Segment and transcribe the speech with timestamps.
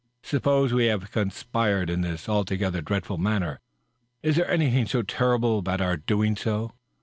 [0.23, 3.59] Suppose we have conspired in this alto gether dreadful matter.
[4.23, 6.71] Is there anything so terrible about our doing so?